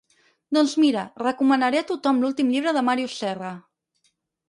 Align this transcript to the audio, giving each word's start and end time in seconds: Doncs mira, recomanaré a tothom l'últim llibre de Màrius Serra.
Doncs 0.57 0.73
mira, 0.83 1.03
recomanaré 1.25 1.83
a 1.83 1.85
tothom 1.93 2.25
l'últim 2.25 2.53
llibre 2.57 2.77
de 2.79 2.85
Màrius 2.91 3.23
Serra. 3.25 3.57